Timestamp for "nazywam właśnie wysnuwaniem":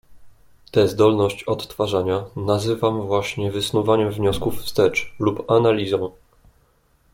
2.35-4.11